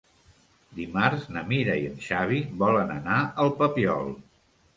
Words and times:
Dimarts 0.77 1.27
na 1.35 1.43
Mira 1.51 1.75
i 1.81 1.85
en 1.89 1.99
Xavi 2.07 2.41
volen 2.63 2.95
anar 2.97 3.19
al 3.45 3.53
Papiol. 3.61 4.13